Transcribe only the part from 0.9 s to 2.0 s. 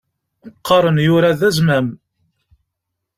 yura d azmam.